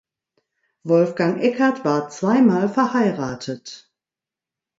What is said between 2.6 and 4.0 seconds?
verheiratet.